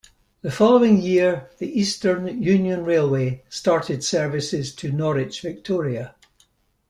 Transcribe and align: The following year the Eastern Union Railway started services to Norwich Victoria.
The 0.41 0.49
following 0.49 0.99
year 0.99 1.51
the 1.59 1.79
Eastern 1.79 2.25
Union 2.41 2.83
Railway 2.83 3.43
started 3.49 4.03
services 4.03 4.73
to 4.73 4.91
Norwich 4.91 5.41
Victoria. 5.43 6.15